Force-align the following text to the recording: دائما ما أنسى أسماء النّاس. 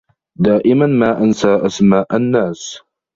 دائما 0.43 0.87
ما 0.87 1.23
أنسى 1.23 1.55
أسماء 1.65 2.15
النّاس. 2.15 2.79